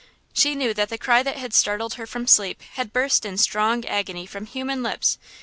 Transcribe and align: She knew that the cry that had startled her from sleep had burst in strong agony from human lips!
She 0.33 0.55
knew 0.55 0.73
that 0.73 0.89
the 0.89 0.97
cry 0.97 1.21
that 1.21 1.37
had 1.37 1.53
startled 1.53 1.93
her 1.93 2.07
from 2.07 2.25
sleep 2.25 2.59
had 2.73 2.91
burst 2.91 3.23
in 3.23 3.37
strong 3.37 3.85
agony 3.85 4.25
from 4.25 4.47
human 4.47 4.81
lips! 4.81 5.19